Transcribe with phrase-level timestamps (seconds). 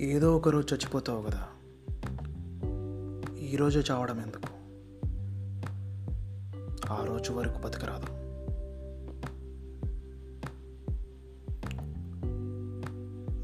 [0.00, 1.48] ఏదో ఒక రోజు చచ్చిపోతావు కదా.
[3.38, 4.48] ఈరోజే చావడం ఎందుకు?
[6.92, 8.06] ఆ రోజు వరకు బతకరాదు.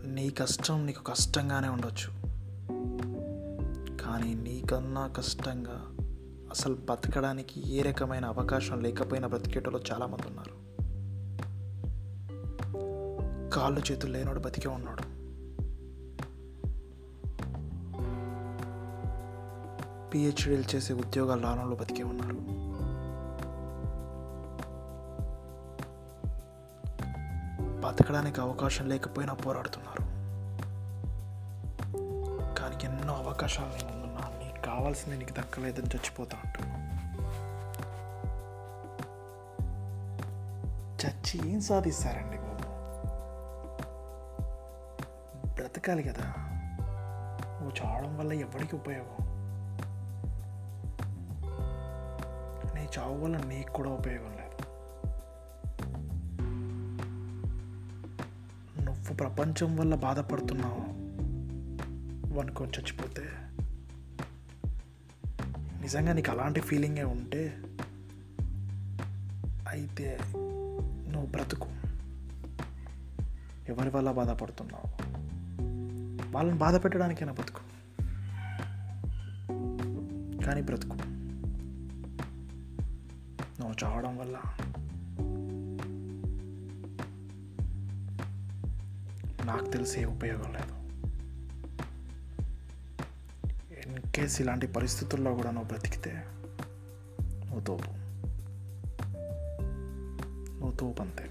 [0.06, 2.09] నీ కష్టం నీకు కష్టంగానే ఉండొచ్చు.
[4.02, 5.87] కానీ నీకన్నా కష్టంగా
[6.51, 10.70] అసలు బతకడానికి ఏ రకమైన అవకాశం లేకపోయినా బ్రతికేటలో చాలామంది ఉన్నారు.
[13.51, 15.20] కాళ్ళు చేతులు లేనోడు బతికే ఉన్నాడు.
[20.14, 22.70] పిహెచ్డీలు చేసే ఉద్యోగాలు రానంలో బతికే ఉన్నారు.
[27.80, 30.20] బతకడానికి అవకాశం లేకపోయినా పోరాడుతున్నారు.
[32.59, 36.38] కానీ ఎన్నో అవకాశాలు నేను ముందున్నా నీకు కావాల్సింది నీకు దక్కలేదని చచ్చిపోతా
[41.06, 42.61] చచ్చి ఏం సాధిస్తారండి బాబు?
[45.55, 46.25] బ్రతకాలి కదా.
[47.62, 49.30] నువ్వు చావడం వల్ల ఎవరికి ఉపయోగం?
[52.98, 54.70] చావు వల్ల నీకు కూడా ఉపయోగం లేదు.
[58.82, 61.00] నువ్వు ప్రపంచం వల్ల బాధపడుతున్నావు
[62.41, 63.22] అనుకొని చచ్చిపోతే
[65.80, 67.62] నిజంగా నీకు అలాంటి ఫీలింగే ఉంటే
[69.69, 70.19] అయితే
[71.08, 71.69] నువ్వు బ్రతుకు.
[73.69, 75.02] ఎవరి వల్ల బాధపడుతున్నావు?
[76.30, 77.60] వాళ్ళని బాధ పెట్టడానికైనా బ్రతుకు
[80.44, 81.19] కానీ బ్రతుకు.
[83.84, 84.42] చావడం వల్ల
[89.44, 90.80] నాకు తెలిసే ఉపయోగం లేదు.
[93.74, 96.24] ఇన్ కేస్ ఇలాంటి పరిస్థితుల్లో కూడా నువ్వు బ్రతికితే
[97.46, 97.91] నువ్వు తోపు.
[100.50, 101.24] నువ్వు తోపు అంతే.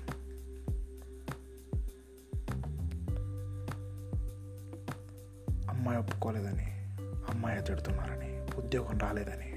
[5.69, 6.65] అమ్మాయి ఒప్పుకోలేదని
[7.29, 9.49] అమ్మాయి తిడుతున్నారని ఉద్యోగం రాలేదని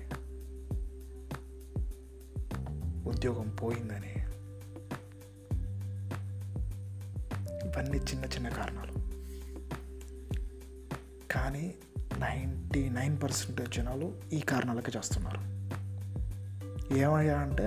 [3.07, 4.13] ఉద్యోగం పోయిందని
[7.69, 8.93] ఇవన్నీ చిన్న చిన్న కారణాలు.
[11.33, 11.75] కానీ
[12.19, 15.53] నైంటీ నైన్ పర్సెంటేజ్ జనాలు ఈ కారణాలకి చేస్తున్నారు.
[16.95, 17.65] ఏమయ్యా అంటే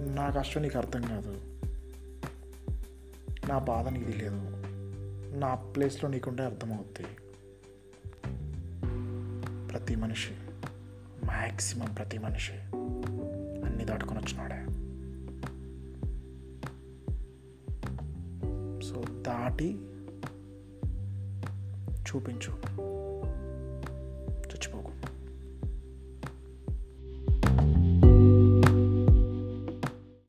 [0.00, 1.40] నా కష్టం నీకు అర్థం కాదు.
[3.48, 4.50] నా బాధ నీకు తెలియదు
[5.36, 7.06] నా ప్లేస్లో నీకుంటే అర్థమవుద్ది.
[9.66, 10.34] ప్రతి మనిషి
[11.24, 12.52] మ్యాక్సిమం ప్రతి మనిషి
[19.44, 19.66] నాటి
[22.06, 22.52] చూపించు
[24.48, 24.92] చచ్చిపోకు